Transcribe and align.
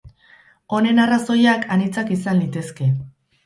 Honen 0.77 1.03
arrazoiak 1.03 1.69
anitzak 1.77 2.13
izan 2.19 2.43
litezke. 2.43 2.93